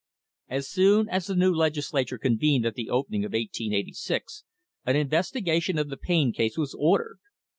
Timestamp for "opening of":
2.89-3.33